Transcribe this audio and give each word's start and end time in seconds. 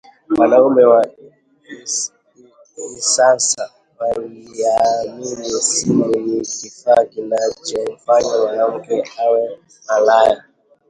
Wanaume 0.37 0.85
wa 0.85 1.01
Isansa 2.97 3.71
waliamini 3.99 5.61
simu 5.61 6.05
ni 6.05 6.41
kifaa 6.41 7.05
kinachomfanya 7.05 8.37
mwanamke 8.37 9.09
awe 9.19 9.59
malaya 9.87 10.43